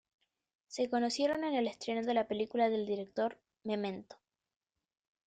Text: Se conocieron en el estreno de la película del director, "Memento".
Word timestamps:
Se 0.65 0.89
conocieron 0.89 1.43
en 1.43 1.53
el 1.53 1.67
estreno 1.67 2.01
de 2.01 2.15
la 2.15 2.27
película 2.27 2.69
del 2.71 2.87
director, 2.87 3.37
"Memento". 3.63 4.15